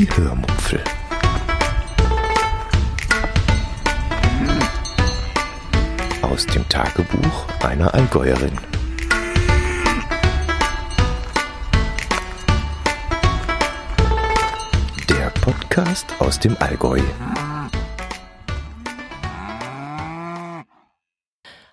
[0.00, 0.82] Die Hörmupfel.
[6.22, 8.52] Aus dem Tagebuch einer Allgäuerin.
[15.10, 17.02] Der Podcast aus dem Allgäu.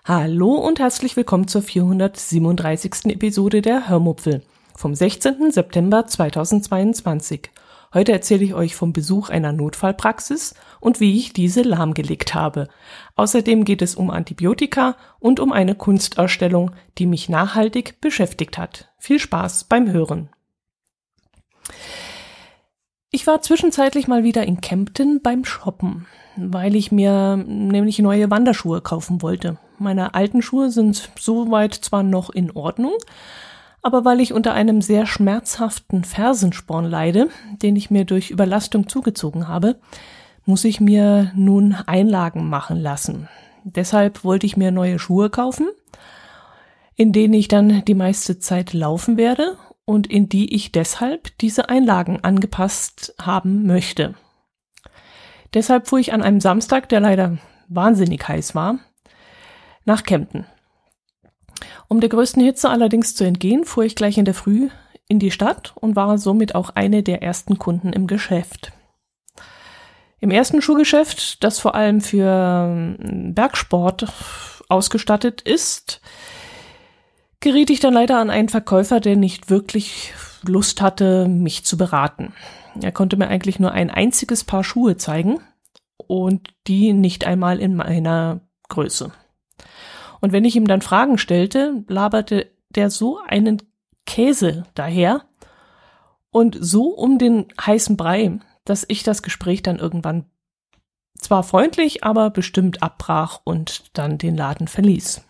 [0.04, 3.06] Hallo und herzlich willkommen zur 437.
[3.06, 4.42] Episode der Hörmupfel
[4.76, 5.50] vom 16.
[5.50, 7.50] September 2022.
[7.94, 12.68] Heute erzähle ich euch vom Besuch einer Notfallpraxis und wie ich diese lahmgelegt habe.
[13.16, 18.92] Außerdem geht es um Antibiotika und um eine Kunstausstellung, die mich nachhaltig beschäftigt hat.
[18.98, 20.28] Viel Spaß beim Hören.
[23.10, 28.82] Ich war zwischenzeitlich mal wieder in Kempten beim Shoppen, weil ich mir nämlich neue Wanderschuhe
[28.82, 29.56] kaufen wollte.
[29.78, 32.92] Meine alten Schuhe sind soweit zwar noch in Ordnung,
[33.82, 37.28] aber weil ich unter einem sehr schmerzhaften Fersensporn leide,
[37.62, 39.78] den ich mir durch Überlastung zugezogen habe,
[40.44, 43.28] muss ich mir nun Einlagen machen lassen.
[43.64, 45.68] Deshalb wollte ich mir neue Schuhe kaufen,
[46.96, 51.68] in denen ich dann die meiste Zeit laufen werde und in die ich deshalb diese
[51.68, 54.14] Einlagen angepasst haben möchte.
[55.54, 58.78] Deshalb fuhr ich an einem Samstag, der leider wahnsinnig heiß war,
[59.84, 60.46] nach Kempten.
[61.88, 64.68] Um der größten Hitze allerdings zu entgehen, fuhr ich gleich in der Früh
[65.08, 68.72] in die Stadt und war somit auch eine der ersten Kunden im Geschäft.
[70.20, 74.06] Im ersten Schuhgeschäft, das vor allem für ähm, Bergsport
[74.68, 76.00] ausgestattet ist,
[77.40, 80.12] geriet ich dann leider an einen Verkäufer, der nicht wirklich
[80.46, 82.32] Lust hatte, mich zu beraten.
[82.80, 85.40] Er konnte mir eigentlich nur ein einziges Paar Schuhe zeigen
[85.96, 89.12] und die nicht einmal in meiner Größe.
[90.20, 93.62] Und wenn ich ihm dann Fragen stellte, laberte der so einen
[94.06, 95.24] Käse daher
[96.30, 100.26] und so um den heißen Brei, dass ich das Gespräch dann irgendwann
[101.18, 105.22] zwar freundlich, aber bestimmt abbrach und dann den Laden verließ.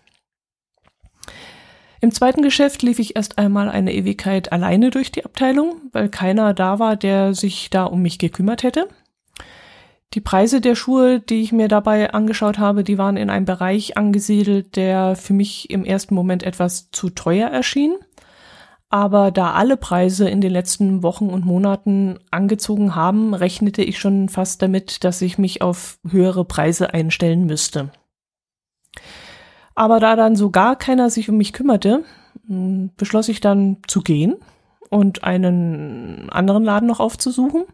[2.00, 6.55] Im zweiten Geschäft lief ich erst einmal eine Ewigkeit alleine durch die Abteilung, weil keiner
[6.55, 8.88] da war, der sich da um mich gekümmert hätte.
[10.14, 13.98] Die Preise der Schuhe, die ich mir dabei angeschaut habe, die waren in einem Bereich
[13.98, 17.94] angesiedelt, der für mich im ersten Moment etwas zu teuer erschien.
[18.88, 24.30] Aber da alle Preise in den letzten Wochen und Monaten angezogen haben, rechnete ich schon
[24.30, 27.90] fast damit, dass ich mich auf höhere Preise einstellen müsste.
[29.75, 32.02] Aber da dann so gar keiner sich um mich kümmerte,
[32.46, 34.36] hm, beschloss ich dann zu gehen
[34.88, 37.64] und einen anderen Laden noch aufzusuchen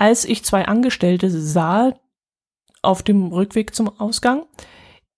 [0.00, 1.92] als ich zwei Angestellte sah
[2.80, 4.46] auf dem Rückweg zum Ausgang,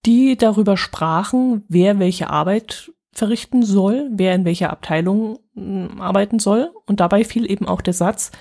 [0.05, 6.73] die darüber sprachen, wer welche Arbeit verrichten soll, wer in welcher Abteilung hm, arbeiten soll.
[6.85, 8.33] Und dabei fiel eben auch der Satz,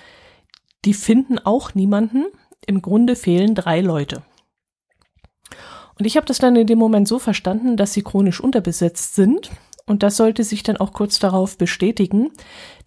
[0.83, 2.25] die finden auch niemanden,
[2.65, 4.23] im Grunde fehlen drei Leute.
[5.99, 9.51] Und ich habe das dann in dem Moment so verstanden, dass sie chronisch unterbesetzt sind.
[9.85, 12.31] Und das sollte sich dann auch kurz darauf bestätigen.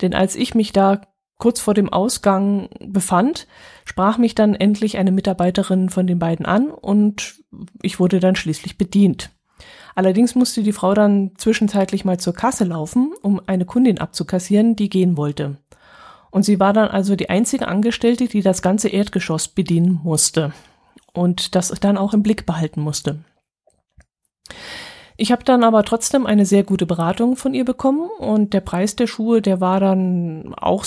[0.01, 1.03] Denn als ich mich da
[1.39, 3.47] kurz vor dem Ausgang befand,
[3.84, 7.43] sprach mich dann endlich eine Mitarbeiterin von den beiden an und
[7.83, 9.31] ich wurde dann schließlich bedient.
[9.94, 14.89] Allerdings musste die Frau dann zwischenzeitlich mal zur Kasse laufen, um eine Kundin abzukassieren, die
[14.89, 15.59] gehen wollte.
[16.31, 20.53] Und sie war dann also die einzige Angestellte, die das ganze Erdgeschoss bedienen musste
[21.12, 23.25] und das dann auch im Blick behalten musste.
[25.17, 28.97] Ich habe dann aber trotzdem eine sehr gute Beratung von ihr bekommen und der Preis
[28.97, 30.85] der Schuhe, der war dann auch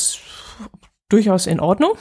[1.09, 1.91] durchaus in Ordnung.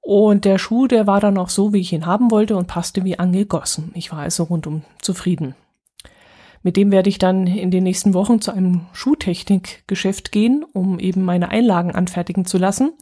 [0.00, 3.04] Und der Schuh, der war dann auch so, wie ich ihn haben wollte und passte
[3.04, 3.90] wie angegossen.
[3.94, 5.54] Ich war also rundum zufrieden.
[6.62, 11.22] Mit dem werde ich dann in den nächsten Wochen zu einem Schuhtechnikgeschäft gehen, um eben
[11.22, 12.92] meine Einlagen anfertigen zu lassen.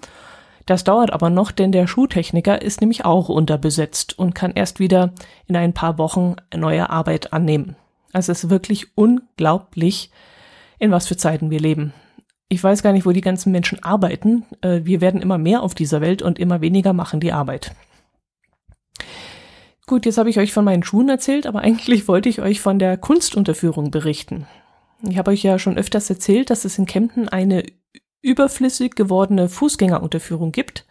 [0.67, 5.12] Das dauert aber noch, denn der Schuhtechniker ist nämlich auch unterbesetzt und kann erst wieder
[5.47, 7.77] in ein paar Wochen neue Arbeit annehmen.
[8.12, 10.11] Also es ist wirklich unglaublich,
[10.78, 11.93] in was für Zeiten wir leben.
[12.49, 14.45] Ich weiß gar nicht, wo die ganzen Menschen arbeiten.
[14.60, 17.75] Äh, wir werden immer mehr auf dieser Welt und immer weniger machen die Arbeit.
[19.86, 22.78] Gut, jetzt habe ich euch von meinen Schuhen erzählt, aber eigentlich wollte ich euch von
[22.78, 24.47] der Kunstunterführung berichten.
[25.09, 27.65] Ich habe euch ja schon öfters erzählt, dass es in Kempten eine
[28.21, 30.84] überflüssig gewordene Fußgängerunterführung gibt.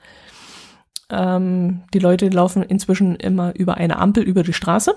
[1.09, 4.95] Ähm, die Leute laufen inzwischen immer über eine Ampel über die Straße.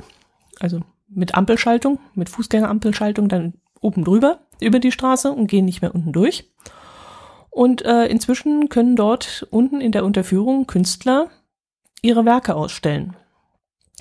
[0.60, 0.80] Also
[1.14, 6.12] mit Ampelschaltung, mit Fußgängerampelschaltung dann oben drüber über die Straße und gehen nicht mehr unten
[6.12, 6.50] durch.
[7.50, 11.28] Und äh, inzwischen können dort unten in der Unterführung Künstler
[12.02, 13.14] ihre Werke ausstellen.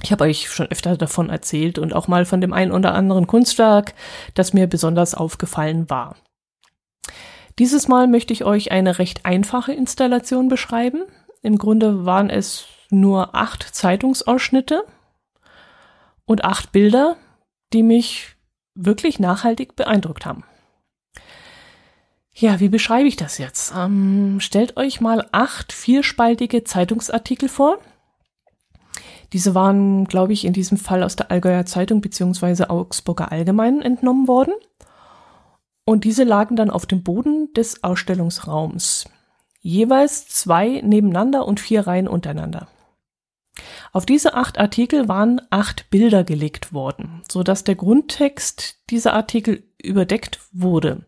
[0.01, 3.27] Ich habe euch schon öfter davon erzählt und auch mal von dem einen oder anderen
[3.27, 3.93] Kunstwerk,
[4.33, 6.15] das mir besonders aufgefallen war.
[7.59, 11.03] Dieses Mal möchte ich euch eine recht einfache Installation beschreiben.
[11.43, 14.83] Im Grunde waren es nur acht Zeitungsausschnitte
[16.25, 17.15] und acht Bilder,
[17.73, 18.35] die mich
[18.75, 20.43] wirklich nachhaltig beeindruckt haben.
[22.35, 23.73] Ja, wie beschreibe ich das jetzt?
[23.77, 27.77] Ähm, stellt euch mal acht vierspaltige Zeitungsartikel vor.
[29.33, 32.65] Diese waren, glaube ich, in diesem Fall aus der Allgäuer Zeitung bzw.
[32.65, 34.53] Augsburger Allgemeinen entnommen worden.
[35.85, 39.05] Und diese lagen dann auf dem Boden des Ausstellungsraums.
[39.59, 42.67] Jeweils zwei nebeneinander und vier Reihen untereinander.
[43.91, 49.63] Auf diese acht Artikel waren acht Bilder gelegt worden, so dass der Grundtext dieser Artikel
[49.81, 51.05] überdeckt wurde.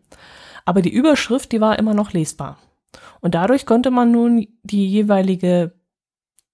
[0.64, 2.58] Aber die Überschrift, die war immer noch lesbar.
[3.20, 5.72] Und dadurch konnte man nun die jeweilige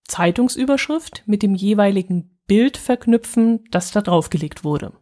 [0.05, 4.93] Zeitungsüberschrift mit dem jeweiligen Bild verknüpfen, das da draufgelegt wurde.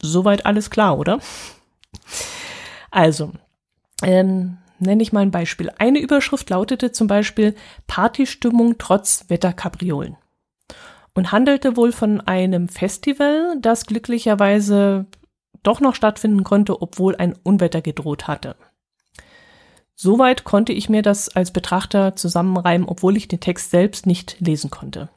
[0.00, 1.20] Soweit alles klar, oder?
[2.90, 3.32] Also,
[4.02, 5.70] ähm, nenne ich mal ein Beispiel.
[5.78, 7.54] Eine Überschrift lautete zum Beispiel
[7.86, 10.16] Partystimmung trotz Wetterkapriolen
[11.14, 15.06] und handelte wohl von einem Festival, das glücklicherweise
[15.62, 18.56] doch noch stattfinden konnte, obwohl ein Unwetter gedroht hatte.
[19.94, 24.70] Soweit konnte ich mir das als Betrachter zusammenreimen, obwohl ich den Text selbst nicht lesen
[24.70, 25.10] konnte.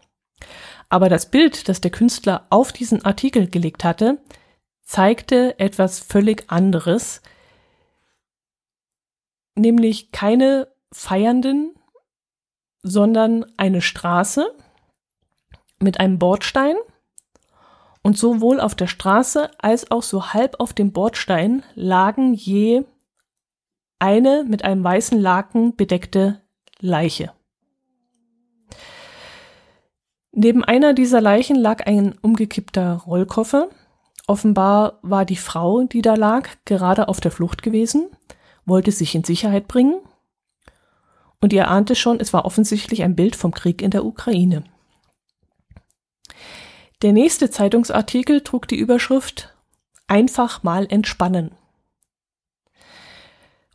[0.90, 4.20] Aber das Bild, das der Künstler auf diesen Artikel gelegt hatte,
[4.84, 7.22] zeigte etwas völlig anderes,
[9.56, 11.74] nämlich keine Feiernden,
[12.84, 14.54] sondern eine Straße
[15.80, 16.76] mit einem Bordstein.
[18.02, 22.84] Und sowohl auf der Straße als auch so halb auf dem Bordstein lagen je
[23.98, 26.42] eine mit einem weißen Laken bedeckte
[26.80, 27.32] Leiche.
[30.32, 33.70] Neben einer dieser Leichen lag ein umgekippter Rollkoffer.
[34.28, 38.10] Offenbar war die Frau, die da lag, gerade auf der Flucht gewesen
[38.66, 40.00] wollte sich in Sicherheit bringen.
[41.40, 44.64] Und ihr ahnte schon, es war offensichtlich ein Bild vom Krieg in der Ukraine.
[47.02, 49.52] Der nächste Zeitungsartikel trug die Überschrift
[50.08, 51.52] Einfach mal entspannen.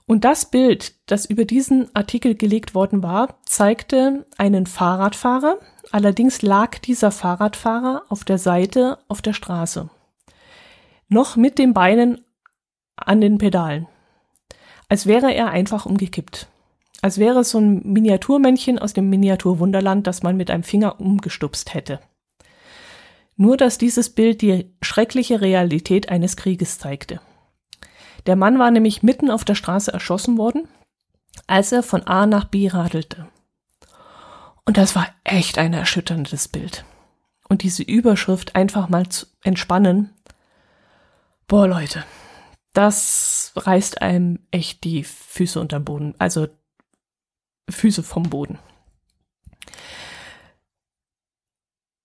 [0.06, 5.58] Und das Bild, das über diesen Artikel gelegt worden war, zeigte einen Fahrradfahrer,
[5.92, 9.88] allerdings lag dieser Fahrradfahrer auf der Seite auf der Straße.
[11.08, 12.25] Noch mit den Beinen
[12.96, 13.87] an den Pedalen
[14.90, 16.48] als wäre er einfach umgekippt.
[17.00, 21.72] Als wäre es so ein Miniaturmännchen aus dem Miniaturwunderland, das man mit einem Finger umgestupst
[21.72, 22.00] hätte.
[23.37, 27.20] Nur dass dieses Bild die schreckliche Realität eines Krieges zeigte.
[28.26, 30.69] Der Mann war nämlich mitten auf der Straße erschossen worden,
[31.46, 33.28] als er von A nach B radelte.
[34.66, 36.84] Und das war echt ein erschütterndes Bild.
[37.48, 40.10] Und diese Überschrift einfach mal zu entspannen.
[41.46, 42.04] Boah, Leute,
[42.72, 46.49] das reißt einem echt die Füße unterm Boden, also
[47.69, 48.58] Füße vom Boden.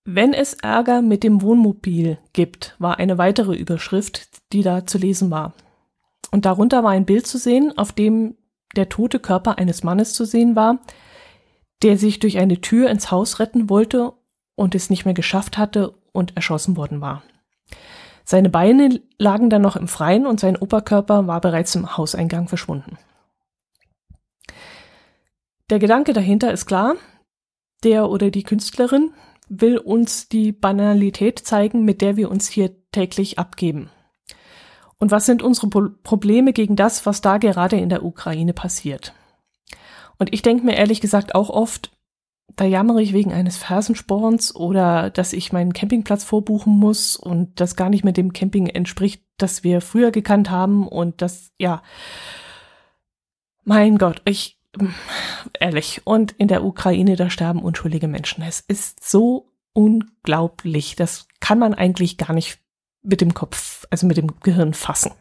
[0.08, 5.32] Wenn es Ärger mit dem Wohnmobil gibt, war eine weitere Überschrift, die da zu lesen
[5.32, 5.54] war.
[6.32, 8.38] Und darunter war ein Bild zu sehen, auf dem
[8.76, 10.80] der tote Körper eines Mannes zu sehen war,
[11.82, 14.14] der sich durch eine Tür ins Haus retten wollte
[14.56, 17.24] und es nicht mehr geschafft hatte und erschossen worden war.
[18.26, 22.98] Seine Beine lagen dann noch im Freien und sein Oberkörper war bereits im Hauseingang verschwunden.
[25.70, 26.96] Der Gedanke dahinter ist klar.
[27.84, 29.14] Der oder die Künstlerin
[29.48, 33.92] will uns die Banalität zeigen, mit der wir uns hier täglich abgeben.
[34.98, 39.14] Und was sind unsere Probleme gegen das, was da gerade in der Ukraine passiert?
[40.18, 41.92] Und ich denke mir ehrlich gesagt auch oft,
[42.56, 47.76] da jammere ich wegen eines Fersensporns oder dass ich meinen Campingplatz vorbuchen muss und das
[47.76, 51.82] gar nicht mehr dem Camping entspricht, das wir früher gekannt haben und das, ja,
[53.64, 54.60] mein Gott, ich,
[55.60, 58.44] ehrlich, und in der Ukraine, da sterben unschuldige Menschen.
[58.44, 60.96] Es ist so unglaublich.
[60.96, 62.60] Das kann man eigentlich gar nicht
[63.02, 65.12] mit dem Kopf, also mit dem Gehirn fassen.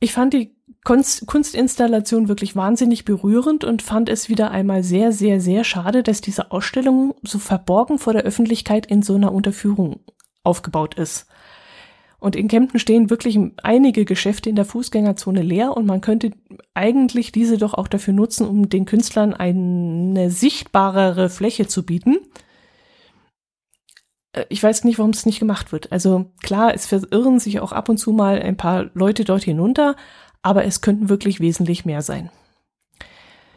[0.00, 0.54] Ich fand die
[0.84, 6.20] Kunst, Kunstinstallation wirklich wahnsinnig berührend und fand es wieder einmal sehr, sehr, sehr schade, dass
[6.20, 10.00] diese Ausstellung so verborgen vor der Öffentlichkeit in so einer Unterführung
[10.42, 11.26] aufgebaut ist.
[12.18, 16.32] Und in Kempten stehen wirklich einige Geschäfte in der Fußgängerzone leer und man könnte
[16.74, 22.16] eigentlich diese doch auch dafür nutzen, um den Künstlern eine sichtbarere Fläche zu bieten.
[24.32, 25.92] Äh, ich weiß nicht, warum es nicht gemacht wird.
[25.92, 29.96] Also klar, es verirren sich auch ab und zu mal ein paar Leute dort hinunter,
[30.44, 32.30] aber es könnten wirklich wesentlich mehr sein.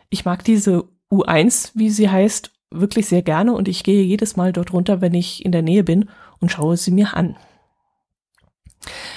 [0.10, 4.54] Ich mag diese U1, wie sie heißt, wirklich sehr gerne und ich gehe jedes Mal
[4.54, 7.36] dort runter, wenn ich in der Nähe bin und schaue sie mir an.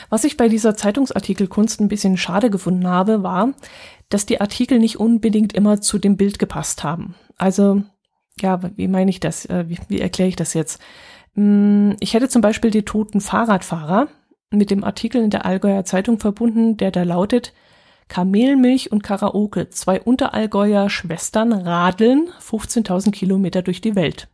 [0.09, 3.53] Was ich bei dieser Zeitungsartikelkunst ein bisschen schade gefunden habe, war,
[4.09, 7.15] dass die Artikel nicht unbedingt immer zu dem Bild gepasst haben.
[7.37, 7.83] Also,
[8.41, 9.47] ja, wie meine ich das?
[9.47, 10.81] Äh, wie, wie erkläre ich das jetzt?
[11.35, 14.09] Hm, ich hätte zum Beispiel die toten Fahrradfahrer
[14.51, 17.53] mit dem Artikel in der Allgäuer Zeitung verbunden, der da lautet,
[18.09, 24.29] Kamelmilch und Karaoke, zwei Unterallgäuer Schwestern radeln 15.000 Kilometer durch die Welt.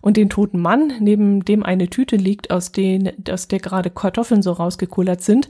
[0.00, 4.42] Und den toten Mann, neben dem eine Tüte liegt, aus, den, aus der gerade Kartoffeln
[4.42, 5.48] so rausgekullert sind,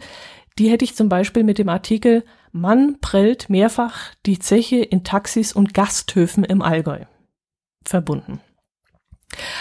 [0.59, 5.53] die hätte ich zum Beispiel mit dem Artikel Mann prellt mehrfach die Zeche in Taxis
[5.53, 7.05] und Gasthöfen im Allgäu
[7.85, 8.41] verbunden.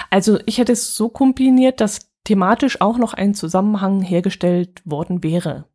[0.10, 5.66] Also ich hätte es so kombiniert, dass thematisch auch noch ein Zusammenhang hergestellt worden wäre.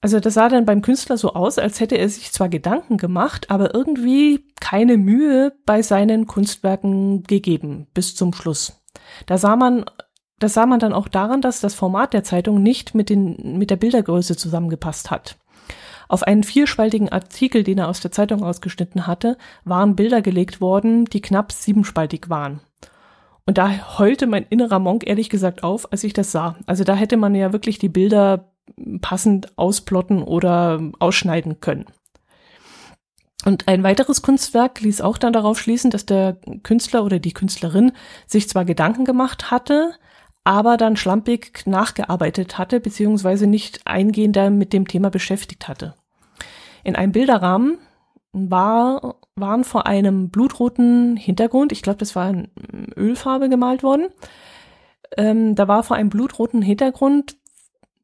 [0.00, 3.50] Also das sah dann beim Künstler so aus, als hätte er sich zwar Gedanken gemacht,
[3.50, 8.82] aber irgendwie keine Mühe bei seinen Kunstwerken gegeben bis zum Schluss.
[9.26, 9.84] Da sah man,
[10.38, 13.68] das sah man dann auch daran, dass das Format der Zeitung nicht mit, den, mit
[13.68, 15.36] der Bildergröße zusammengepasst hat.
[16.08, 21.04] Auf einen vierspaltigen Artikel, den er aus der Zeitung ausgeschnitten hatte, waren Bilder gelegt worden,
[21.04, 22.60] die knapp siebenspaltig waren.
[23.46, 26.56] Und da heulte mein innerer Monk ehrlich gesagt auf, als ich das sah.
[26.66, 28.52] Also da hätte man ja wirklich die Bilder
[29.00, 31.86] passend ausplotten oder ausschneiden können.
[33.44, 37.92] Und ein weiteres Kunstwerk ließ auch dann darauf schließen, dass der Künstler oder die Künstlerin
[38.26, 39.92] sich zwar Gedanken gemacht hatte,
[40.44, 45.94] aber dann schlampig nachgearbeitet hatte, beziehungsweise nicht eingehender mit dem Thema beschäftigt hatte.
[46.84, 47.78] In einem Bilderrahmen
[48.32, 52.48] war, waren vor einem blutroten Hintergrund, ich glaube, das war in
[52.96, 54.08] Ölfarbe gemalt worden,
[55.16, 57.36] ähm, da war vor einem blutroten Hintergrund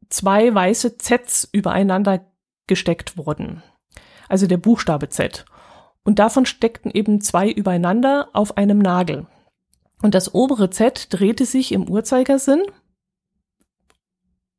[0.09, 2.27] zwei weiße Zs übereinander
[2.67, 3.63] gesteckt wurden.
[4.29, 5.45] Also der Buchstabe Z.
[6.05, 9.27] Und davon steckten eben zwei übereinander auf einem Nagel.
[10.03, 12.63] Und das obere Z drehte sich im Uhrzeigersinn.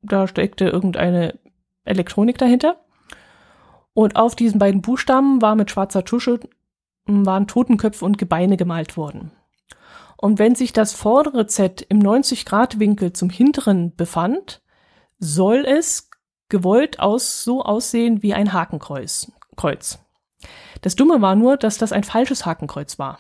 [0.02, 1.40] Da steckte irgendeine
[1.84, 2.84] Elektronik dahinter.
[3.94, 6.40] Und auf diesen beiden Buchstaben war mit schwarzer Tusche
[7.08, 9.32] waren Totenköpfe und Gebeine gemalt worden.
[10.18, 14.62] Und wenn sich das vordere Z im 90-Grad-Winkel zum hinteren befand,
[15.20, 16.10] soll es
[16.50, 19.32] gewollt aus, so aussehen wie ein Hakenkreuz.
[19.56, 20.00] Kreuz.
[20.82, 23.20] Das Dumme war nur, dass das ein falsches Hakenkreuz war.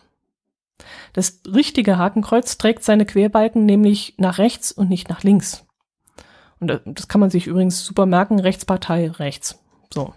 [1.13, 5.65] Das richtige Hakenkreuz trägt seine Querbalken nämlich nach rechts und nicht nach links.
[6.59, 9.59] Und das kann man sich übrigens super merken, Rechtspartei rechts.
[9.93, 10.13] So.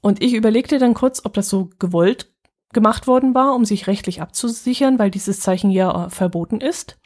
[0.00, 2.32] Und ich überlegte dann kurz, ob das so gewollt
[2.72, 6.98] gemacht worden war, um sich rechtlich abzusichern, weil dieses Zeichen ja äh, verboten ist.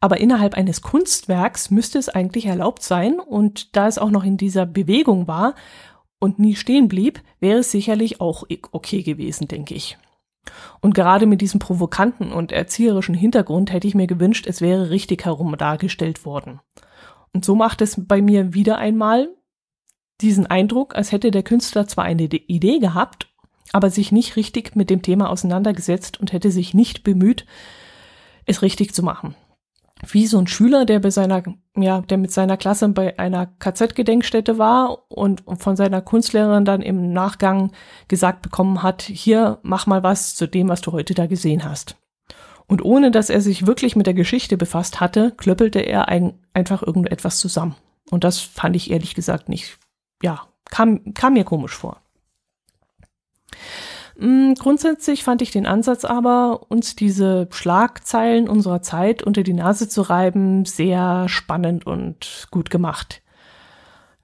[0.00, 3.18] Aber innerhalb eines Kunstwerks müsste es eigentlich erlaubt sein.
[3.18, 5.54] Und da es auch noch in dieser Bewegung war
[6.18, 9.98] und nie stehen blieb, wäre es sicherlich auch okay gewesen, denke ich.
[10.80, 15.24] Und gerade mit diesem provokanten und erzieherischen Hintergrund hätte ich mir gewünscht, es wäre richtig
[15.24, 16.60] herum dargestellt worden.
[17.32, 19.28] Und so macht es bei mir wieder einmal
[20.20, 23.28] diesen Eindruck, als hätte der Künstler zwar eine Idee gehabt,
[23.72, 27.46] aber sich nicht richtig mit dem Thema auseinandergesetzt und hätte sich nicht bemüht,
[28.46, 29.34] es richtig zu machen
[30.12, 31.42] wie so ein Schüler, der bei seiner,
[31.76, 37.12] ja, der mit seiner Klasse bei einer KZ-Gedenkstätte war und von seiner Kunstlehrerin dann im
[37.12, 37.72] Nachgang
[38.08, 41.96] gesagt bekommen hat, hier, mach mal was zu dem, was du heute da gesehen hast.
[42.66, 46.82] Und ohne dass er sich wirklich mit der Geschichte befasst hatte, klöppelte er ein, einfach
[46.82, 47.76] irgendetwas zusammen.
[48.10, 49.78] Und das fand ich ehrlich gesagt nicht,
[50.22, 52.00] ja, kam, kam mir komisch vor.
[54.16, 59.88] Mm, grundsätzlich fand ich den Ansatz aber, uns diese Schlagzeilen unserer Zeit unter die Nase
[59.88, 63.22] zu reiben, sehr spannend und gut gemacht.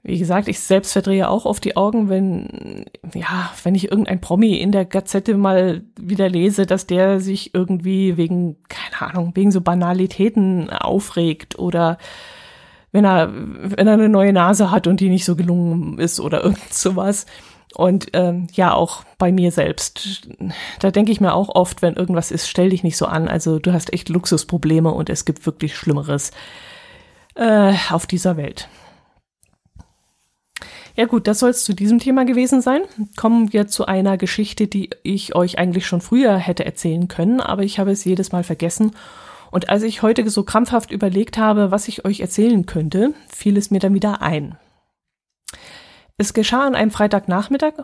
[0.02, 4.54] Wie gesagt, ich selbst verdrehe auch oft die Augen, wenn, ja, wenn ich irgendein Promi
[4.56, 9.60] in der Gazette mal wieder lese, dass der sich irgendwie wegen, keine Ahnung, wegen so
[9.60, 11.98] Banalitäten aufregt oder
[12.92, 16.42] wenn er, wenn er eine neue Nase hat und die nicht so gelungen ist oder
[16.44, 17.26] irgend sowas.
[17.74, 20.28] Und ähm, ja, auch bei mir selbst.
[20.80, 23.28] Da denke ich mir auch oft, wenn irgendwas ist, stell dich nicht so an.
[23.28, 26.32] Also du hast echt Luxusprobleme und es gibt wirklich Schlimmeres
[27.36, 28.68] äh, auf dieser Welt.
[30.96, 32.82] Ja gut, das soll es zu diesem Thema gewesen sein.
[33.16, 37.62] Kommen wir zu einer Geschichte, die ich euch eigentlich schon früher hätte erzählen können, aber
[37.62, 38.92] ich habe es jedes Mal vergessen.
[39.50, 43.70] Und als ich heute so krampfhaft überlegt habe, was ich euch erzählen könnte, fiel es
[43.70, 44.56] mir dann wieder ein.
[46.16, 47.74] Es geschah an einem Freitagnachmittag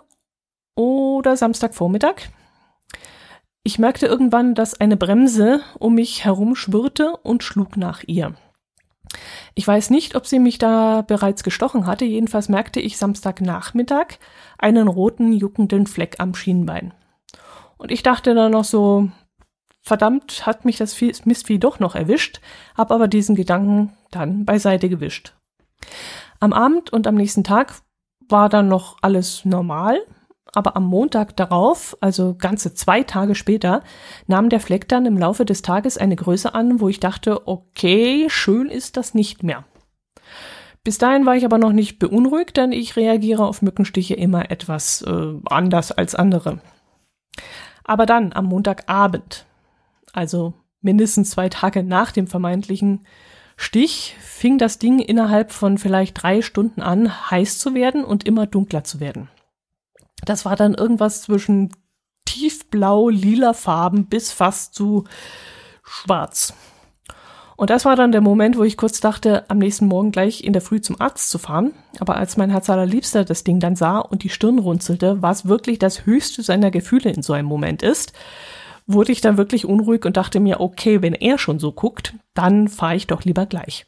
[0.74, 2.28] oder Samstagvormittag.
[3.62, 8.34] Ich merkte irgendwann, dass eine Bremse um mich herum schwirrte und schlug nach ihr.
[9.54, 14.18] Ich weiß nicht, ob sie mich da bereits gestochen hatte, jedenfalls merkte ich Samstagnachmittag
[14.58, 16.92] einen roten, juckenden Fleck am Schienbein.
[17.78, 19.08] Und ich dachte dann noch so,
[19.86, 22.40] verdammt hat mich das Mistvieh doch noch erwischt,
[22.76, 25.32] hab aber diesen Gedanken dann beiseite gewischt.
[26.40, 27.72] Am Abend und am nächsten Tag
[28.28, 30.00] war dann noch alles normal,
[30.52, 33.84] aber am Montag darauf, also ganze zwei Tage später,
[34.26, 38.26] nahm der Fleck dann im Laufe des Tages eine Größe an, wo ich dachte, okay,
[38.28, 39.64] schön ist das nicht mehr.
[40.82, 45.02] Bis dahin war ich aber noch nicht beunruhigt, denn ich reagiere auf Mückenstiche immer etwas
[45.02, 46.58] äh, anders als andere.
[47.84, 49.46] Aber dann am Montagabend,
[50.16, 53.06] also mindestens zwei Tage nach dem vermeintlichen
[53.56, 58.46] Stich, fing das Ding innerhalb von vielleicht drei Stunden an, heiß zu werden und immer
[58.46, 59.28] dunkler zu werden.
[60.24, 61.70] Das war dann irgendwas zwischen
[62.26, 65.04] tiefblau, lila Farben bis fast zu
[65.82, 66.54] schwarz.
[67.56, 70.52] Und das war dann der Moment, wo ich kurz dachte, am nächsten Morgen gleich in
[70.52, 71.72] der Früh zum Arzt zu fahren.
[72.00, 75.78] Aber als mein Herz allerliebster das Ding dann sah und die Stirn runzelte, was wirklich
[75.78, 78.12] das höchste seiner Gefühle in so einem Moment ist,
[78.86, 82.68] wurde ich dann wirklich unruhig und dachte mir, okay, wenn er schon so guckt, dann
[82.68, 83.86] fahre ich doch lieber gleich.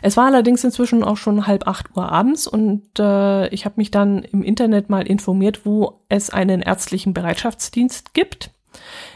[0.00, 3.90] Es war allerdings inzwischen auch schon halb acht Uhr abends und äh, ich habe mich
[3.90, 8.50] dann im Internet mal informiert, wo es einen ärztlichen Bereitschaftsdienst gibt.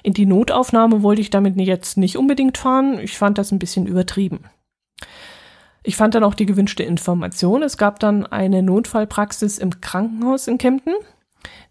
[0.02, 2.98] In die Notaufnahme wollte ich damit jetzt nicht unbedingt fahren.
[2.98, 4.44] Ich fand das ein bisschen übertrieben.
[5.84, 7.62] Ich fand dann auch die gewünschte Information.
[7.62, 10.94] Es gab dann eine Notfallpraxis im Krankenhaus in Kempten.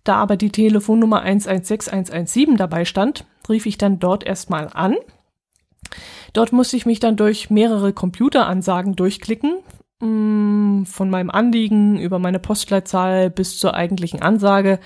[0.04, 4.96] Da aber die Telefonnummer 116117 dabei stand, rief ich dann dort erstmal an.
[6.34, 9.60] Dort musste ich mich dann durch mehrere Computeransagen durchklicken,
[10.00, 14.80] mm, von meinem Anliegen über meine Postleitzahl bis zur eigentlichen Ansage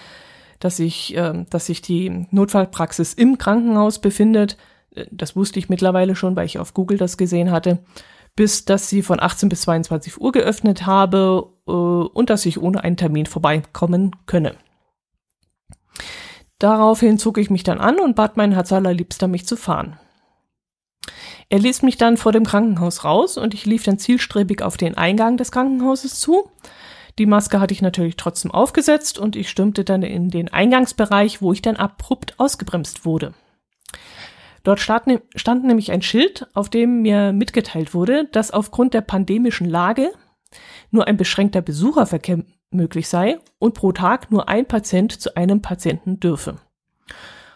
[0.60, 4.58] dass sich, äh, dass sich die Notfallpraxis im Krankenhaus befindet.
[4.96, 7.80] Äh, das wusste ich mittlerweile schon, weil ich auf Google das gesehen hatte.
[8.36, 12.84] Bis dass sie von 18 bis 22 Uhr geöffnet habe äh, und dass ich ohne
[12.84, 14.56] einen Termin vorbeikommen könne.
[16.60, 20.00] Daraufhin zog ich mich dann an und bat meinen Herz allerliebster, mich zu fahren.
[21.50, 24.98] Er ließ mich dann vor dem Krankenhaus raus und ich lief dann zielstrebig auf den
[24.98, 26.50] Eingang des Krankenhauses zu.
[27.20, 31.54] Die Maske hatte ich natürlich trotzdem aufgesetzt und ich stürmte dann in den Eingangsbereich, wo
[31.54, 33.34] ich dann abrupt ausgebremst wurde.
[34.64, 39.02] Dort stand, ne-, stand nämlich ein Schild, auf dem mir mitgeteilt wurde, dass aufgrund der
[39.02, 40.12] pandemischen Lage
[40.90, 46.20] nur ein beschränkter Besucherverkehr möglich sei und pro Tag nur ein Patient zu einem Patienten
[46.20, 46.58] dürfe.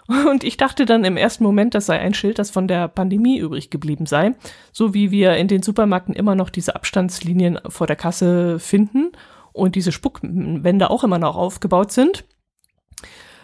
[0.30, 3.38] Und ich dachte dann im ersten Moment, das sei ein Schild, das von der Pandemie
[3.38, 4.34] übrig geblieben sei,
[4.72, 9.12] so wie wir in den Supermärkten immer noch diese Abstandslinien vor der Kasse finden
[9.54, 12.26] und diese Spuckwände auch immer noch aufgebaut sind.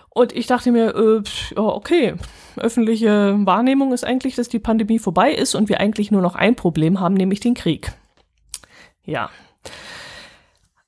[0.09, 1.23] Und ich dachte mir, äh,
[1.55, 2.15] okay,
[2.55, 6.55] öffentliche Wahrnehmung ist eigentlich, dass die Pandemie vorbei ist und wir eigentlich nur noch ein
[6.55, 7.91] Problem haben, nämlich den Krieg.
[9.03, 9.29] Ja.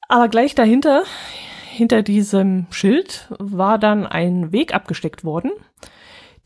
[0.08, 1.04] Aber gleich dahinter,
[1.70, 5.52] hinter diesem Schild, war dann ein Weg abgesteckt worden,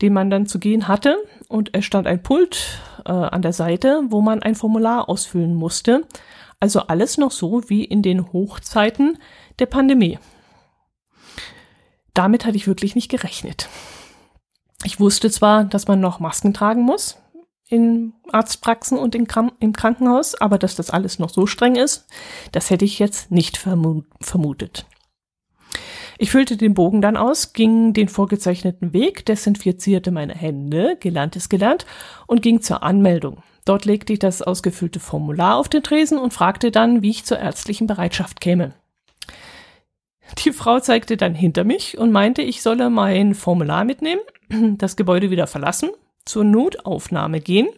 [0.00, 1.16] den man dann zu gehen hatte.
[1.48, 6.06] Und es stand ein Pult äh, an der Seite, wo man ein Formular ausfüllen musste,
[6.58, 9.18] also alles noch so wie in den Hochzeiten
[9.58, 10.18] der Pandemie.
[12.14, 13.68] Damit hatte ich wirklich nicht gerechnet.
[14.84, 17.21] Ich wusste zwar, dass man noch Masken tragen muss
[17.72, 22.06] in Arztpraxen und im Krankenhaus, aber dass das alles noch so streng ist,
[22.52, 24.86] das hätte ich jetzt nicht vermutet.
[26.18, 31.48] Ich füllte den Bogen dann aus, ging den vorgezeichneten Weg, desinfizierte meine Hände, gelernt ist
[31.48, 31.86] gelernt,
[32.26, 33.42] und ging zur Anmeldung.
[33.64, 37.38] Dort legte ich das ausgefüllte Formular auf den Tresen und fragte dann, wie ich zur
[37.38, 38.74] ärztlichen Bereitschaft käme.
[40.44, 44.20] Die Frau zeigte dann hinter mich und meinte, ich solle mein Formular mitnehmen,
[44.78, 45.90] das Gebäude wieder verlassen,
[46.24, 47.68] zur Notaufnahme gehen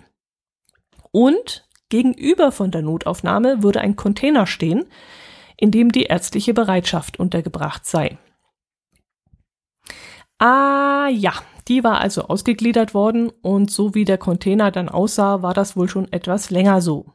[1.11, 4.85] und gegenüber von der Notaufnahme würde ein Container stehen,
[5.57, 8.19] in dem die ärztliche Bereitschaft untergebracht sei.
[10.39, 11.33] Ah ja,
[11.69, 15.89] die war also ausgegliedert worden und so wie der Container dann aussah, war das wohl
[15.89, 17.07] schon etwas länger so.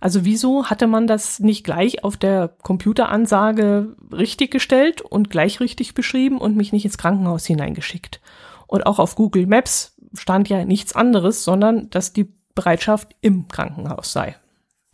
[0.00, 5.94] Also wieso hatte man das nicht gleich auf der Computeransage richtig gestellt und gleich richtig
[5.94, 8.20] beschrieben und mich nicht ins Krankenhaus hineingeschickt?
[8.66, 14.12] Und auch auf Google Maps stand ja nichts anderes, sondern dass die Bereitschaft im Krankenhaus
[14.12, 14.36] sei.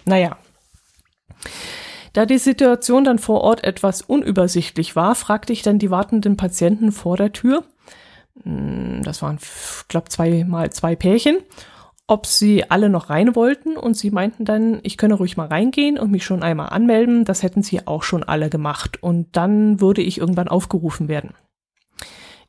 [0.05, 0.37] Naja.
[2.13, 6.93] Da die Situation dann vor Ort etwas unübersichtlich war, fragte ich dann die wartenden Patienten
[6.93, 7.65] vor der Tür,
[8.43, 9.39] hm, das waren,
[9.89, 11.39] glaube zwei mal zwei Pärchen,
[12.07, 15.99] ob sie alle noch rein wollten und sie meinten dann, ich könne ruhig mal reingehen
[15.99, 17.25] und mich schon einmal anmelden.
[17.25, 21.35] Das hätten sie auch schon alle gemacht und dann würde ich irgendwann aufgerufen werden.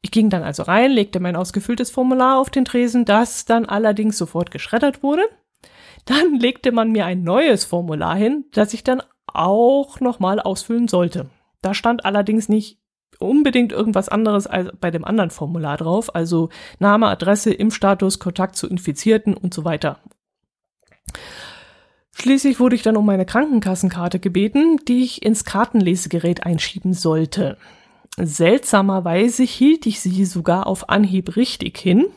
[0.01, 4.17] Ich ging dann also rein, legte mein ausgefülltes Formular auf den Tresen, das dann allerdings
[4.17, 5.23] sofort geschreddert wurde.
[6.05, 11.29] Dann legte man mir ein neues Formular hin, das ich dann auch nochmal ausfüllen sollte.
[11.61, 12.79] Da stand allerdings nicht
[13.19, 18.67] unbedingt irgendwas anderes als bei dem anderen Formular drauf, also Name, Adresse, Impfstatus, Kontakt zu
[18.67, 19.99] Infizierten und so weiter.
[22.13, 27.57] Schließlich wurde ich dann um meine Krankenkassenkarte gebeten, die ich ins Kartenlesegerät einschieben sollte.
[28.19, 32.07] Seltsamerweise hielt ich sie sogar auf Anhieb richtig hin.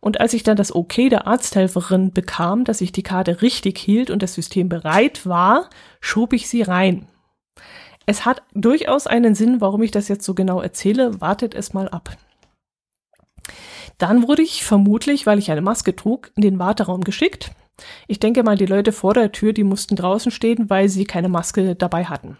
[0.00, 4.10] Und als ich dann das Okay der Arzthelferin bekam, dass ich die Karte richtig hielt
[4.10, 5.68] und das System bereit war,
[6.00, 7.06] schob ich sie rein.
[8.06, 11.20] Es hat durchaus einen Sinn, warum ich das jetzt so genau erzähle.
[11.20, 12.16] Wartet es mal ab.
[13.98, 17.50] Dann wurde ich vermutlich, weil ich eine Maske trug, in den Warteraum geschickt.
[18.08, 21.28] Ich denke mal, die Leute vor der Tür, die mussten draußen stehen, weil sie keine
[21.28, 22.38] Maske dabei hatten.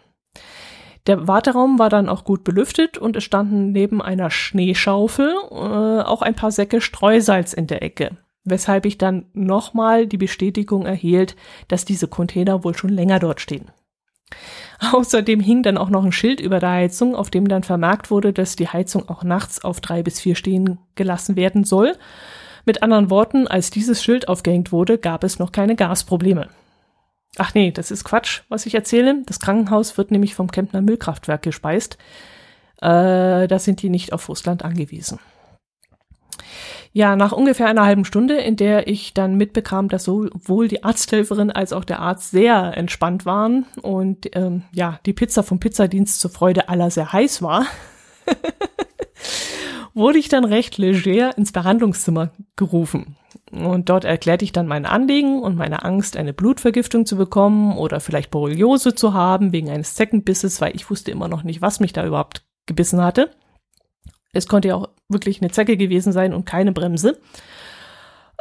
[1.06, 6.22] Der Warteraum war dann auch gut belüftet und es standen neben einer Schneeschaufel äh, auch
[6.22, 11.36] ein paar Säcke Streusalz in der Ecke, weshalb ich dann nochmal die Bestätigung erhielt,
[11.68, 13.70] dass diese Container wohl schon länger dort stehen.
[14.92, 18.32] Außerdem hing dann auch noch ein Schild über der Heizung, auf dem dann vermerkt wurde,
[18.32, 21.96] dass die Heizung auch nachts auf drei bis vier stehen gelassen werden soll.
[22.66, 26.48] Mit anderen Worten, als dieses Schild aufgehängt wurde, gab es noch keine Gasprobleme.
[27.36, 29.22] Ach nee, das ist Quatsch, was ich erzähle.
[29.26, 31.96] Das Krankenhaus wird nämlich vom Kempner Müllkraftwerk gespeist.
[32.80, 35.20] Äh, da sind die nicht auf Russland angewiesen.
[36.92, 41.52] Ja, nach ungefähr einer halben Stunde, in der ich dann mitbekam, dass sowohl die Arzthelferin
[41.52, 46.32] als auch der Arzt sehr entspannt waren und ähm, ja, die Pizza vom Pizzadienst zur
[46.32, 47.64] Freude aller sehr heiß war,
[49.94, 53.16] wurde ich dann recht leger ins Behandlungszimmer gerufen.
[53.50, 57.98] Und dort erklärte ich dann mein Anliegen und meine Angst, eine Blutvergiftung zu bekommen oder
[57.98, 61.92] vielleicht Borreliose zu haben wegen eines Zeckenbisses, weil ich wusste immer noch nicht, was mich
[61.92, 63.30] da überhaupt gebissen hatte.
[64.32, 67.18] Es konnte ja auch wirklich eine Zecke gewesen sein und keine Bremse.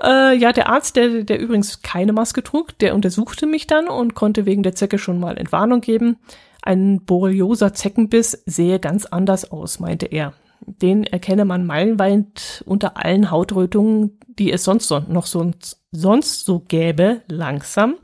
[0.02, 4.14] Äh, ja, der Arzt, der, der übrigens keine Maske trug, der untersuchte mich dann und
[4.14, 6.18] konnte wegen der Zecke schon mal Entwarnung geben.
[6.62, 10.34] Ein borrelioser Zeckenbiss sehe ganz anders aus, meinte er.
[10.62, 15.52] Den erkenne man meilenweit unter allen Hautrötungen, die es sonst noch so,
[15.92, 17.98] sonst so gäbe, langsam.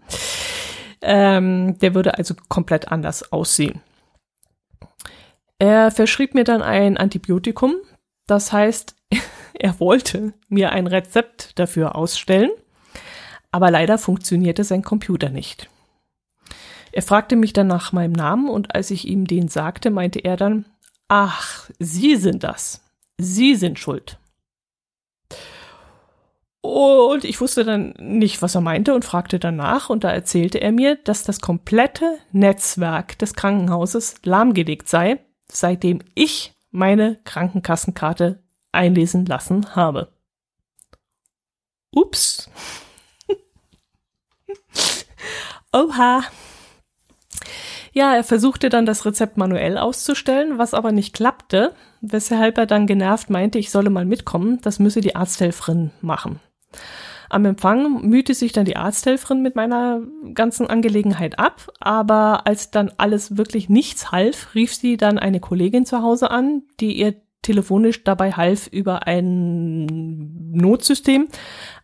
[1.02, 3.82] Ähm, der würde also komplett anders aussehen.
[5.58, 7.76] Er verschrieb mir dann ein Antibiotikum.
[8.28, 8.96] Das heißt,
[9.54, 12.52] er wollte mir ein Rezept dafür ausstellen,
[13.52, 15.70] aber leider funktionierte sein Computer nicht.
[16.92, 20.38] Er fragte mich dann nach meinem Namen und als ich ihm den sagte, meinte er
[20.38, 20.66] dann,
[21.08, 22.82] ach, Sie sind das.
[23.18, 24.18] Sie sind schuld.
[26.66, 30.72] Und ich wusste dann nicht, was er meinte und fragte danach und da erzählte er
[30.72, 35.20] mir, dass das komplette Netzwerk des Krankenhauses lahmgelegt sei
[35.52, 40.12] seitdem ich meine Krankenkassenkarte einlesen lassen habe.
[41.92, 42.50] Ups.
[45.72, 46.24] Oha.
[47.94, 52.88] Ja, er versuchte dann das Rezept manuell auszustellen, was aber nicht klappte, weshalb er dann
[52.88, 56.42] genervt meinte, ich solle mal mitkommen, das müsse die Arzthelferin machen.
[57.30, 60.02] Am Empfang mühte sich dann die Arzthelferin mit meiner
[60.34, 65.86] ganzen Angelegenheit ab, aber als dann alles wirklich nichts half, rief sie dann eine Kollegin
[65.86, 71.28] zu Hause an, die ihr telefonisch dabei half, über ein Notsystem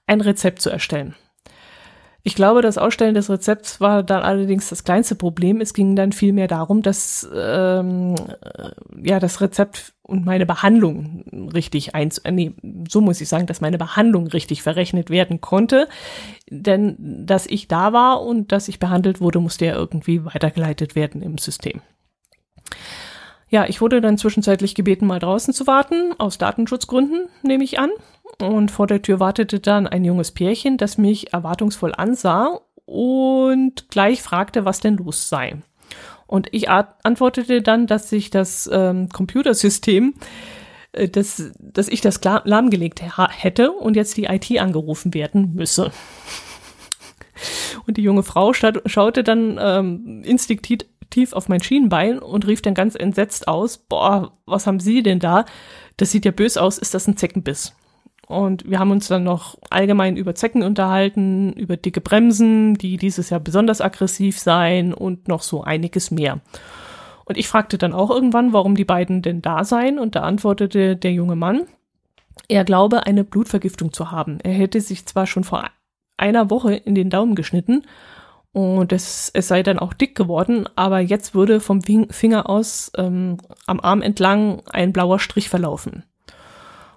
[0.08, 1.15] ein Rezept zu erstellen.
[2.23, 5.60] Ich glaube, das Ausstellen des Rezepts war dann allerdings das kleinste Problem.
[5.60, 8.15] Es ging dann vielmehr darum, dass ähm,
[9.03, 12.53] ja das Rezept und meine Behandlung richtig eins, äh, nee,
[12.88, 15.88] so muss ich sagen, dass meine Behandlung richtig verrechnet werden konnte.
[16.49, 21.23] Denn dass ich da war und dass ich behandelt wurde, musste ja irgendwie weitergeleitet werden
[21.23, 21.81] im System.
[23.49, 27.89] Ja, ich wurde dann zwischenzeitlich gebeten, mal draußen zu warten, aus Datenschutzgründen, nehme ich an.
[28.41, 34.21] Und vor der Tür wartete dann ein junges Pärchen, das mich erwartungsvoll ansah und gleich
[34.21, 35.58] fragte, was denn los sei.
[36.25, 40.15] Und ich antwortete dann, dass sich das ähm, Computersystem,
[40.93, 45.91] äh, dass, dass ich das lahmgelegt hätte und jetzt die IT angerufen werden müsse.
[47.86, 52.95] Und die junge Frau schaute dann ähm, instinktiv auf mein Schienenbein und rief dann ganz
[52.95, 55.45] entsetzt aus, boah, was haben Sie denn da?
[55.97, 57.75] Das sieht ja bös aus, ist das ein Zeckenbiss?
[58.32, 63.30] Und wir haben uns dann noch allgemein über Zecken unterhalten, über dicke Bremsen, die dieses
[63.30, 66.39] Jahr besonders aggressiv seien und noch so einiges mehr.
[67.26, 70.96] Und ich fragte dann auch irgendwann, warum die beiden denn da seien, und da antwortete
[70.96, 71.67] der junge Mann,
[72.48, 74.39] er glaube, eine Blutvergiftung zu haben.
[74.41, 75.70] Er hätte sich zwar schon vor
[76.17, 77.84] einer Woche in den Daumen geschnitten
[78.54, 83.38] und es, es sei dann auch dick geworden, aber jetzt würde vom Finger aus ähm,
[83.65, 86.04] am Arm entlang ein blauer Strich verlaufen.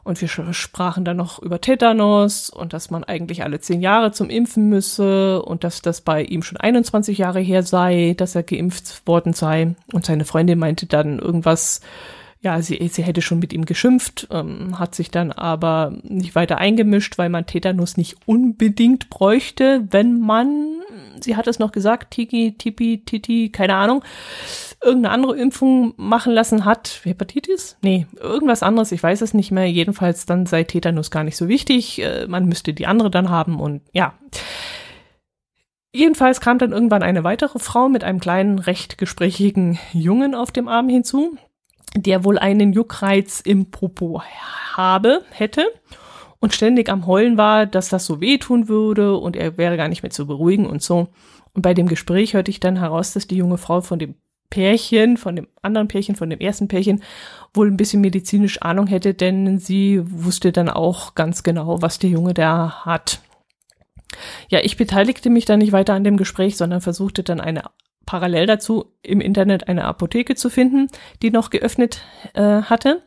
[0.05, 4.29] Und wir sprachen dann noch über Tetanus und dass man eigentlich alle zehn Jahre zum
[4.29, 9.07] Impfen müsse und dass das bei ihm schon 21 Jahre her sei, dass er geimpft
[9.07, 9.75] worden sei.
[9.93, 11.81] Und seine Freundin meinte dann irgendwas,
[12.45, 16.59] ja, sie, sie hätte schon mit ihm geschimpft, ähm, hat sich dann aber nicht weiter
[16.59, 20.83] eingemischt, weil man Tetanus nicht unbedingt bräuchte, wenn man,
[21.21, 24.05] sie hat es noch gesagt, Tiki, Tipi, Titi, keine Ahnung,
[24.83, 27.01] irgendeine andere Impfung machen lassen hat.
[27.05, 27.79] Hepatitis?
[27.81, 29.71] Nee, irgendwas anderes, ich weiß es nicht mehr.
[29.71, 32.03] Jedenfalls dann sei Tetanus gar nicht so wichtig.
[32.03, 34.13] Äh, man müsste die andere dann haben und ja.
[35.95, 40.69] Jedenfalls kam dann irgendwann eine weitere Frau mit einem kleinen, recht gesprächigen Jungen auf dem
[40.69, 41.39] Arm hinzu
[41.97, 44.23] der wohl einen Juckreiz im Popo
[44.73, 45.67] habe, hätte
[46.41, 50.03] und ständig am Heulen war, dass das so wehtun würde und er wäre gar nicht
[50.03, 51.09] mehr zu beruhigen und so.
[51.55, 54.17] Und bei dem Gespräch hörte ich dann heraus, dass die junge Frau von dem
[54.51, 57.03] Pärchen, von dem anderen Pärchen, von dem ersten Pärchen
[57.55, 62.11] wohl ein bisschen medizinisch Ahnung hätte, denn sie wusste dann auch ganz genau, was der
[62.11, 63.21] Junge da hat.
[64.49, 67.65] Ja, ich beteiligte mich dann nicht weiter an dem Gespräch, sondern versuchte dann eine
[68.07, 70.89] parallel dazu im Internet eine Apotheke zu finden,
[71.23, 72.03] die noch geöffnet
[72.35, 73.03] äh, hatte.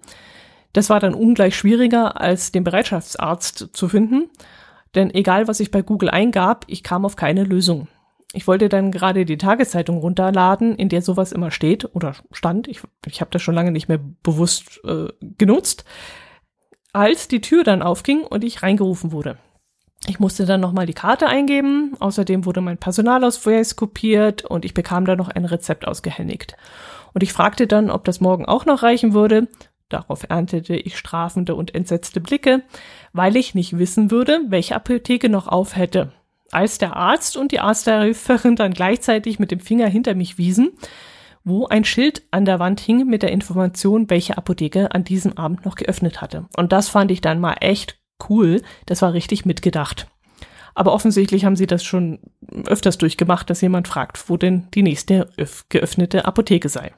[0.74, 4.30] Das war dann ungleich schwieriger, als den Bereitschaftsarzt zu finden,
[4.96, 7.88] denn egal was ich bei Google eingab, ich kam auf keine Lösung.
[8.34, 12.68] Ich wollte dann gerade die Tageszeitung runterladen, in der sowas immer steht oder stand.
[12.68, 15.08] Ich, ich habe das schon lange nicht mehr bewusst äh,
[15.38, 15.86] genutzt,
[16.94, 19.38] als die Tür dann aufging und ich reingerufen wurde.
[20.06, 21.96] Ich musste dann nochmal die Karte eingeben.
[22.00, 26.56] Außerdem wurde mein Personalausweis kopiert und ich bekam dann noch ein Rezept ausgehändigt.
[27.14, 29.48] Und ich fragte dann, ob das morgen auch noch reichen würde.
[29.90, 32.64] Darauf erntete ich strafende und entsetzte Blicke,
[33.14, 36.12] weil ich nicht wissen würde, welche Apotheke noch auf hätte.
[36.52, 40.72] Als der Arzt und die Arzthelferin dann gleichzeitig mit dem Finger hinter mich wiesen,
[41.44, 45.66] wo ein Schild an der Wand hing mit der Information, welche Apotheke an diesem Abend
[45.66, 46.46] noch geöffnet hatte.
[46.58, 47.98] Und das fand ich dann mal echt
[48.30, 50.08] cool, das war richtig mitgedacht.
[50.76, 52.20] Aber offensichtlich haben sie das schon
[52.66, 55.28] öfters durchgemacht, dass jemand fragt, wo denn die nächste
[55.70, 56.94] geöffnete Apotheke sei.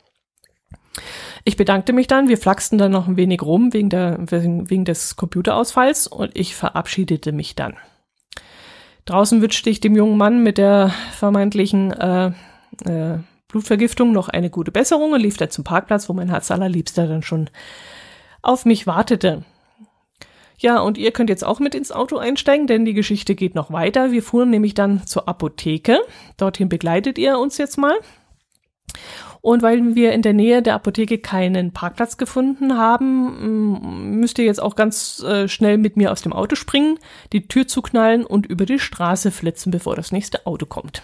[1.45, 5.15] Ich bedankte mich dann, wir flachsten dann noch ein wenig rum wegen, der, wegen des
[5.15, 7.77] Computerausfalls und ich verabschiedete mich dann.
[9.05, 12.27] Draußen wünschte ich dem jungen Mann mit der vermeintlichen äh,
[12.85, 17.07] äh, Blutvergiftung noch eine gute Besserung und lief dann zum Parkplatz, wo mein Herz allerliebster
[17.07, 17.49] dann schon
[18.41, 19.43] auf mich wartete.
[20.59, 23.71] Ja, und ihr könnt jetzt auch mit ins Auto einsteigen, denn die Geschichte geht noch
[23.71, 24.11] weiter.
[24.11, 25.99] Wir fuhren nämlich dann zur Apotheke.
[26.35, 27.97] Dorthin begleitet ihr uns jetzt mal.
[29.41, 34.43] Und weil wir in der Nähe der Apotheke keinen Parkplatz gefunden haben, mm, müsst ihr
[34.43, 36.99] jetzt auch ganz äh, schnell mit mir aus dem Auto springen,
[37.31, 41.03] die Tür zuknallen und über die Straße flitzen, bevor das nächste Auto kommt.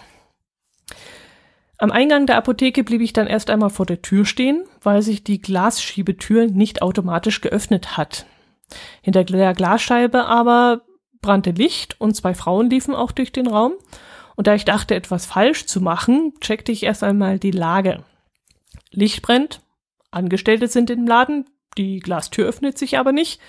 [1.78, 5.24] Am Eingang der Apotheke blieb ich dann erst einmal vor der Tür stehen, weil sich
[5.24, 8.26] die Glasschiebetür nicht automatisch geöffnet hat.
[9.02, 10.82] Hinter der Glasscheibe aber
[11.20, 13.74] brannte Licht und zwei Frauen liefen auch durch den Raum.
[14.36, 18.04] Und da ich dachte, etwas falsch zu machen, checkte ich erst einmal die Lage.
[18.92, 19.60] Licht brennt,
[20.10, 21.46] Angestellte sind im Laden,
[21.78, 23.40] die Glastür öffnet sich aber nicht.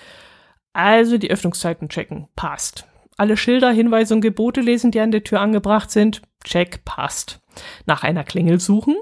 [0.72, 2.86] Also die Öffnungszeiten checken, passt.
[3.16, 7.40] Alle Schilder, Hinweise und Gebote lesen, die an der Tür angebracht sind, check, passt.
[7.86, 8.96] Nach einer Klingel suchen,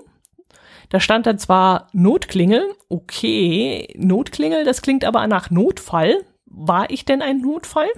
[0.88, 6.24] da stand dann zwar Notklingel, okay, Notklingel, das klingt aber nach Notfall.
[6.46, 7.88] War ich denn ein Notfall?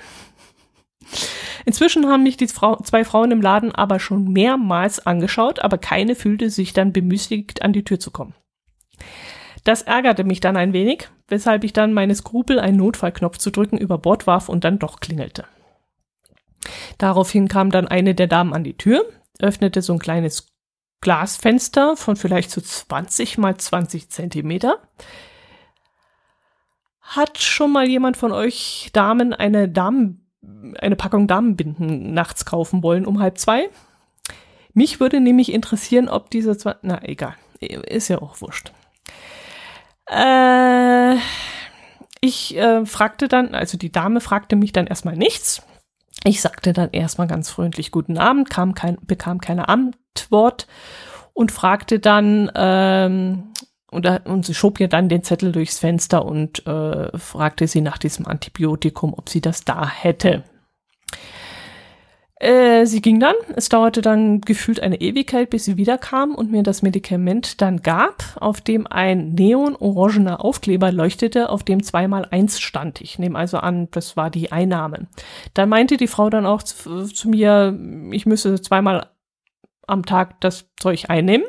[1.65, 6.15] Inzwischen haben mich die Frau, zwei Frauen im Laden aber schon mehrmals angeschaut, aber keine
[6.15, 8.35] fühlte sich dann bemüßigt, an die Tür zu kommen.
[9.65, 13.77] Das ärgerte mich dann ein wenig, weshalb ich dann meine Skrupel, einen Notfallknopf zu drücken,
[13.77, 15.45] über Bord warf und dann doch klingelte.
[16.97, 19.05] Daraufhin kam dann eine der Damen an die Tür,
[19.39, 20.49] öffnete so ein kleines
[21.01, 24.79] Glasfenster von vielleicht so 20 mal 20 Zentimeter.
[27.01, 30.27] Hat schon mal jemand von euch Damen eine Damen,
[30.79, 33.71] eine Packung Damenbinden nachts kaufen wollen um halb zwei?
[34.75, 38.73] Mich würde nämlich interessieren, ob diese zwei, na egal, ist ja auch wurscht.
[40.07, 41.17] Äh,
[42.21, 45.63] ich äh, fragte dann, also die Dame fragte mich dann erstmal nichts.
[46.29, 50.67] Ich sagte dann erstmal ganz freundlich Guten Abend, kam kein, bekam keine Antwort
[51.33, 53.45] und fragte dann, ähm,
[53.91, 57.97] und, und sie schob ihr dann den Zettel durchs Fenster und äh, fragte sie nach
[57.97, 60.45] diesem Antibiotikum, ob sie das da hätte.
[62.41, 66.63] Äh, sie ging dann, es dauerte dann gefühlt eine Ewigkeit, bis sie wiederkam und mir
[66.63, 73.01] das Medikament dann gab, auf dem ein neon-orangener Aufkleber leuchtete, auf dem zweimal eins stand.
[73.01, 75.09] Ich nehme also an, das war die Einnahme.
[75.55, 77.77] Dann meinte die Frau dann auch zu, zu mir,
[78.13, 79.11] ich müsse zweimal
[79.89, 81.47] am Tag das Zeug einnehmen.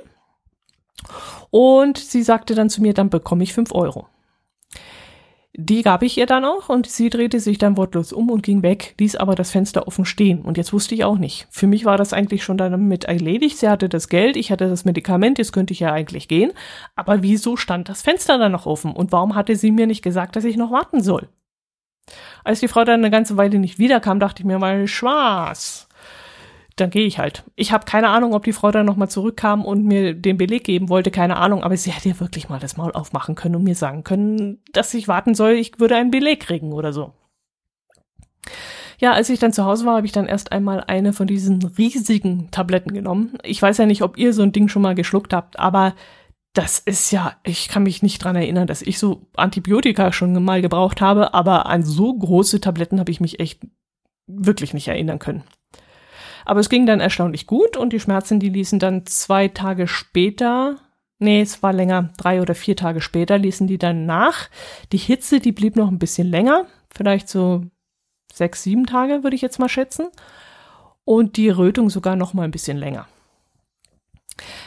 [1.52, 4.08] Und sie sagte dann zu mir, dann bekomme ich fünf Euro.
[5.62, 8.64] Die gab ich ihr dann auch und sie drehte sich dann wortlos um und ging
[8.64, 10.42] weg, ließ aber das Fenster offen stehen.
[10.42, 11.48] Und jetzt wusste ich auch nicht.
[11.52, 13.58] Für mich war das eigentlich schon damit erledigt.
[13.58, 16.54] Sie hatte das Geld, ich hatte das Medikament, jetzt könnte ich ja eigentlich gehen.
[16.96, 18.94] Aber wieso stand das Fenster dann noch offen?
[18.94, 21.28] Und warum hatte sie mir nicht gesagt, dass ich noch warten soll?
[22.46, 25.89] Als die Frau dann eine ganze Weile nicht wiederkam, dachte ich mir mal, Schwaß
[26.80, 27.44] dann gehe ich halt.
[27.56, 30.90] Ich habe keine Ahnung, ob die Frau dann nochmal zurückkam und mir den Beleg geben
[30.90, 33.76] wollte, keine Ahnung, aber sie hätte ja wirklich mal das Maul aufmachen können und mir
[33.76, 37.14] sagen können, dass ich warten soll, ich würde einen Beleg kriegen oder so.
[39.00, 41.64] Ja, als ich dann zu Hause war, habe ich dann erst einmal eine von diesen
[41.64, 43.38] riesigen Tabletten genommen.
[43.44, 45.96] Ich weiß ja nicht, ob ihr so ein Ding schon mal geschluckt habt, aber
[46.54, 50.62] das ist ja, ich kann mich nicht dran erinnern, dass ich so Antibiotika schon mal
[50.62, 53.62] gebraucht habe, aber an so große Tabletten habe ich mich echt
[54.28, 55.44] wirklich nicht erinnern können.
[56.50, 60.78] Aber es ging dann erstaunlich gut und die Schmerzen, die ließen dann zwei Tage später,
[61.20, 64.50] nee, es war länger, drei oder vier Tage später ließen die dann nach.
[64.92, 67.66] Die Hitze, die blieb noch ein bisschen länger, vielleicht so
[68.34, 70.08] sechs, sieben Tage würde ich jetzt mal schätzen.
[71.06, 73.08] Und die Rötung sogar noch mal ein bisschen länger.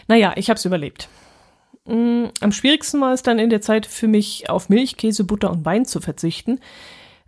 [0.06, 1.08] Naja, ich habe es überlebt.
[1.86, 5.50] Mm, am schwierigsten war es dann in der Zeit für mich, auf Milch, Käse, Butter
[5.50, 6.60] und Wein zu verzichten.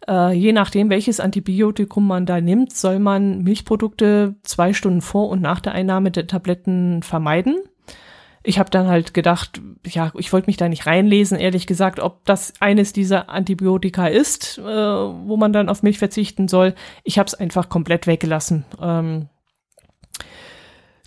[0.08, 5.40] Äh, je nachdem, welches Antibiotikum man da nimmt, soll man Milchprodukte zwei Stunden vor und
[5.40, 7.56] nach der Einnahme der Tabletten vermeiden.
[8.46, 12.26] Ich habe dann halt gedacht, ja, ich wollte mich da nicht reinlesen, ehrlich gesagt, ob
[12.26, 16.74] das eines dieser Antibiotika ist, äh, wo man dann auf Milch verzichten soll.
[17.04, 18.66] Ich habe es einfach komplett weggelassen.
[18.80, 19.28] Ähm,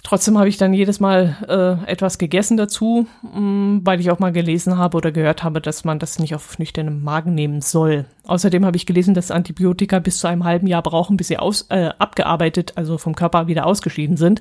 [0.08, 4.20] Trotzdem habe ich dann jedes Mal äh, etwas gegessen dazu, mh, mm, weil ich auch
[4.20, 8.06] mal gelesen habe oder gehört habe, dass man das nicht auf nüchternem Magen nehmen soll.
[8.24, 11.63] Außerdem habe ich gelesen, dass Antibiotika bis zu einem halben Jahr brauchen, bis sie aus,
[11.72, 14.39] äh, abgearbeitet, also vom Körper wieder ausgeschieden sind.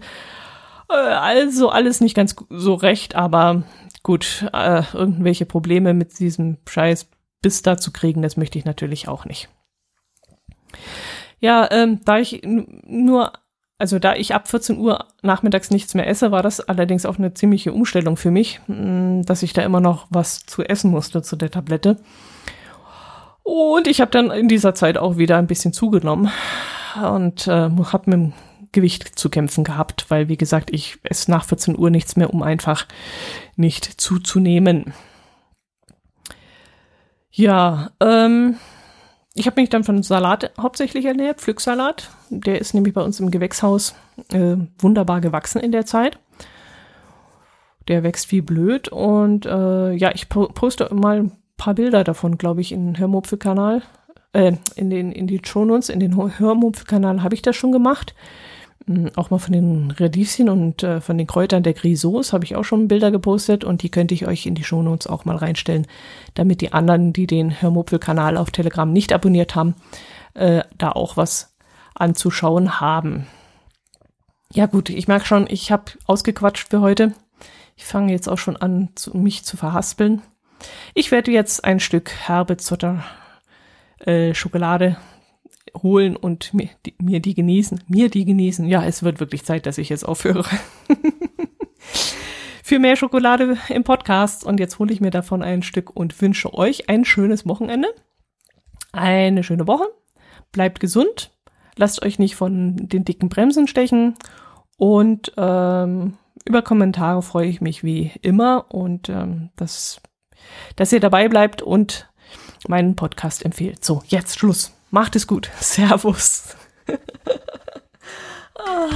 [0.88, 3.64] Äh, also alles nicht ganz so recht, aber
[4.04, 7.08] gut, äh, irgendwelche Probleme mit diesem Scheiß
[7.42, 9.48] bis da zu kriegen, das möchte ich natürlich auch nicht.
[11.40, 13.32] Ja, ähm, da ich nur
[13.78, 17.34] also da ich ab 14 Uhr nachmittags nichts mehr esse, war das allerdings auch eine
[17.34, 21.36] ziemliche Umstellung für mich, mm, dass ich da immer noch was zu essen musste zu
[21.36, 21.98] der Tablette.
[23.42, 26.32] Und ich habe dann in dieser Zeit auch wieder ein bisschen zugenommen
[27.00, 28.32] und äh, habe mit dem
[28.72, 32.42] Gewicht zu kämpfen gehabt, weil wie gesagt, ich esse nach 14 Uhr nichts mehr, um
[32.42, 32.86] einfach
[33.56, 34.92] nicht zuzunehmen.
[37.30, 38.56] Ja, ähm,
[39.36, 42.08] ich habe mich dann von Salat hauptsächlich ernährt, Pflücksalat.
[42.30, 43.94] Der ist nämlich bei uns im Gewächshaus
[44.32, 46.18] äh, wunderbar gewachsen in der Zeit.
[47.86, 52.62] Der wächst wie blöd und äh, ja, ich poste mal ein paar Bilder davon, glaube
[52.62, 53.82] ich, in den Hörmupfel-Kanal.
[54.32, 58.14] Äh, in den in die Shownotes, in den Hörmupfel-Kanal habe ich das schon gemacht.
[58.86, 62.54] Hm, auch mal von den Radieschen und äh, von den Kräutern der Grisauce habe ich
[62.54, 65.86] auch schon Bilder gepostet und die könnte ich euch in die Shownotes auch mal reinstellen,
[66.34, 69.74] damit die anderen, die den Hörmupfel-Kanal auf Telegram nicht abonniert haben,
[70.34, 71.56] äh, da auch was
[71.94, 73.26] anzuschauen haben.
[74.52, 77.12] Ja gut, ich merke schon, ich habe ausgequatscht für heute.
[77.74, 80.22] Ich fange jetzt auch schon an, zu, mich zu verhaspeln.
[80.94, 83.04] Ich werde jetzt ein Stück herbe Zutter
[83.98, 84.96] äh, Schokolade
[85.82, 87.84] holen und mir die, mir die genießen.
[87.88, 88.66] Mir die genießen.
[88.66, 90.44] Ja, es wird wirklich Zeit, dass ich jetzt aufhöre.
[92.62, 94.44] Für mehr Schokolade im Podcast.
[94.44, 97.88] Und jetzt hole ich mir davon ein Stück und wünsche euch ein schönes Wochenende.
[98.92, 99.86] Eine schöne Woche.
[100.50, 101.30] Bleibt gesund.
[101.76, 104.14] Lasst euch nicht von den dicken Bremsen stechen.
[104.78, 108.66] Und ähm, über Kommentare freue ich mich wie immer.
[108.70, 110.00] Und ähm, dass,
[110.74, 112.10] dass ihr dabei bleibt und
[112.66, 113.84] meinen Podcast empfehlt.
[113.84, 114.75] So, jetzt Schluss.
[114.90, 115.50] Macht es gut.
[115.60, 116.56] Servus.
[118.58, 118.88] ah.